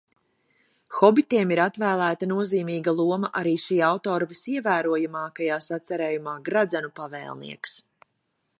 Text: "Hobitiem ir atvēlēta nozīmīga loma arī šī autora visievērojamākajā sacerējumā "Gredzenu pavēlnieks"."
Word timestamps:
"Hobitiem 0.99 1.51
ir 1.55 1.59
atvēlēta 1.65 2.29
nozīmīga 2.31 2.95
loma 3.01 3.29
arī 3.41 3.53
šī 3.65 3.77
autora 3.89 4.29
visievērojamākajā 4.33 5.61
sacerējumā 5.69 6.37
"Gredzenu 6.49 6.91
pavēlnieks"." 7.03 7.77